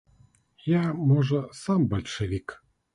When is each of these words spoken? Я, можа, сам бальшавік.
Я, 0.69 0.81
можа, 1.11 1.45
сам 1.63 1.89
бальшавік. 1.95 2.61